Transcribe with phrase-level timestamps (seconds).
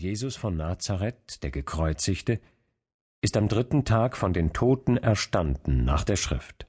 [0.00, 2.40] Jesus von Nazareth, der Gekreuzigte,
[3.20, 6.66] ist am dritten Tag von den Toten erstanden nach der Schrift.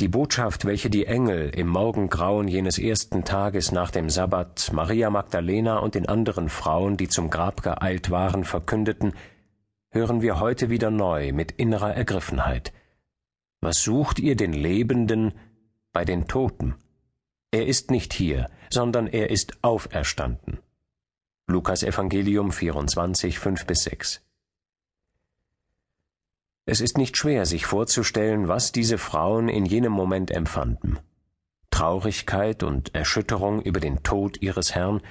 [0.00, 5.76] Die Botschaft, welche die Engel im Morgengrauen jenes ersten Tages nach dem Sabbat Maria Magdalena
[5.76, 9.12] und den anderen Frauen, die zum Grab geeilt waren, verkündeten,
[9.90, 12.72] hören wir heute wieder neu mit innerer Ergriffenheit.
[13.60, 15.34] Was sucht ihr den Lebenden
[15.92, 16.76] bei den Toten?
[17.50, 20.60] Er ist nicht hier, sondern er ist auferstanden.
[21.48, 24.20] Lukas Evangelium 24, 5 bis 6.
[26.64, 30.98] Es ist nicht schwer, sich vorzustellen, was diese Frauen in jenem Moment empfanden.
[31.70, 35.02] Traurigkeit und Erschütterung über den Tod ihres Herrn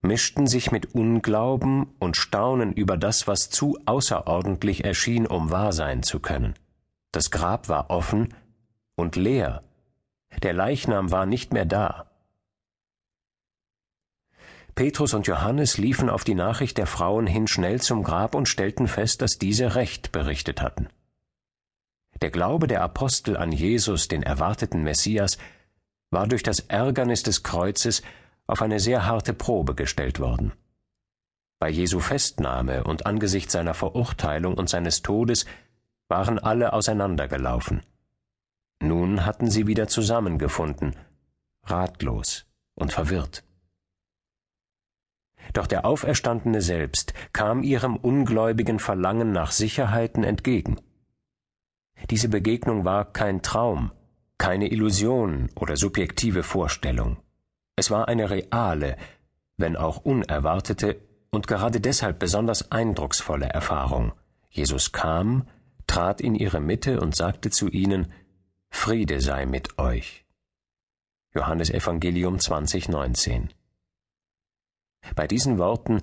[0.00, 6.04] mischten sich mit Unglauben und Staunen über das, was zu außerordentlich erschien, um wahr sein
[6.04, 6.54] zu können.
[7.10, 8.32] Das Grab war offen
[8.94, 9.64] und leer.
[10.44, 12.13] Der Leichnam war nicht mehr da.
[14.74, 18.88] Petrus und Johannes liefen auf die Nachricht der Frauen hin schnell zum Grab und stellten
[18.88, 20.88] fest, dass diese recht berichtet hatten.
[22.20, 25.38] Der Glaube der Apostel an Jesus, den erwarteten Messias,
[26.10, 28.02] war durch das Ärgernis des Kreuzes
[28.46, 30.52] auf eine sehr harte Probe gestellt worden.
[31.60, 35.46] Bei Jesu Festnahme und angesichts seiner Verurteilung und seines Todes
[36.08, 37.82] waren alle auseinandergelaufen.
[38.80, 40.96] Nun hatten sie wieder zusammengefunden,
[41.64, 43.44] ratlos und verwirrt.
[45.52, 50.80] Doch der Auferstandene selbst kam ihrem ungläubigen Verlangen nach Sicherheiten entgegen.
[52.10, 53.92] Diese Begegnung war kein Traum,
[54.38, 57.18] keine Illusion oder subjektive Vorstellung.
[57.76, 58.96] Es war eine reale,
[59.56, 61.00] wenn auch unerwartete
[61.30, 64.12] und gerade deshalb besonders eindrucksvolle Erfahrung.
[64.50, 65.48] Jesus kam,
[65.86, 68.12] trat in ihre Mitte und sagte zu ihnen,
[68.70, 70.24] Friede sei mit euch.
[71.34, 73.50] Johannes Evangelium 2019
[75.14, 76.00] bei diesen Worten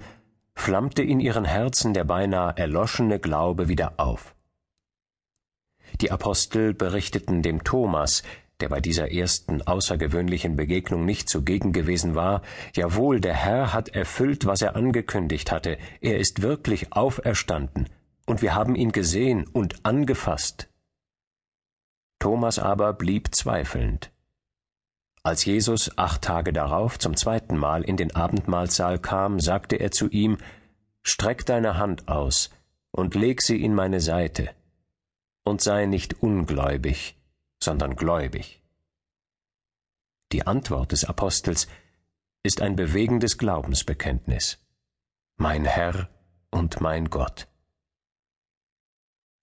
[0.55, 4.35] flammte in ihren Herzen der beinahe erloschene Glaube wieder auf.
[5.99, 8.23] Die Apostel berichteten dem Thomas,
[8.61, 12.41] der bei dieser ersten außergewöhnlichen Begegnung nicht zugegen gewesen war,
[12.75, 17.89] jawohl, der Herr hat erfüllt, was er angekündigt hatte, er ist wirklich auferstanden,
[18.25, 20.69] und wir haben ihn gesehen und angefasst.
[22.19, 24.11] Thomas aber blieb zweifelnd.
[25.23, 30.09] Als Jesus acht Tage darauf zum zweiten Mal in den Abendmahlsaal kam, sagte er zu
[30.09, 30.37] ihm,
[31.03, 32.49] Streck deine Hand aus
[32.91, 34.49] und leg sie in meine Seite,
[35.43, 37.19] und sei nicht ungläubig,
[37.59, 38.61] sondern gläubig.
[40.31, 41.67] Die Antwort des Apostels
[42.43, 44.59] ist ein bewegendes Glaubensbekenntnis.
[45.37, 46.09] Mein Herr
[46.49, 47.47] und mein Gott.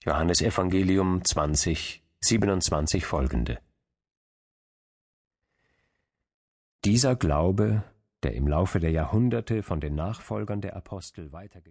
[0.04, 3.60] Johannes Evangelium 20, 27 folgende.
[6.88, 7.84] Dieser Glaube,
[8.22, 11.59] der im Laufe der Jahrhunderte von den Nachfolgern der Apostel weitergegeben